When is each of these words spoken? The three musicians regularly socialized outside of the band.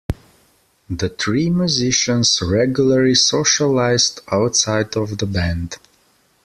The 0.89 1.09
three 1.09 1.51
musicians 1.51 2.41
regularly 2.41 3.13
socialized 3.13 4.21
outside 4.31 4.97
of 4.97 5.19
the 5.19 5.27
band. 5.27 5.75